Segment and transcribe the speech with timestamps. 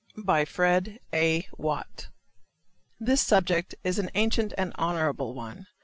[0.47, 0.99] FRED.
[1.13, 1.47] A.
[1.59, 2.07] WATT.
[2.99, 5.67] This subject is an ancient and honorable one.